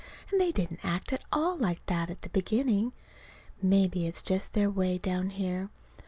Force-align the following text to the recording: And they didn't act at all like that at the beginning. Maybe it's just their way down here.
And 0.31 0.41
they 0.41 0.51
didn't 0.51 0.79
act 0.83 1.13
at 1.13 1.23
all 1.31 1.55
like 1.55 1.85
that 1.85 2.09
at 2.09 2.23
the 2.23 2.29
beginning. 2.29 2.91
Maybe 3.61 4.07
it's 4.07 4.23
just 4.23 4.53
their 4.53 4.67
way 4.71 4.97
down 4.97 5.29
here. 5.29 5.69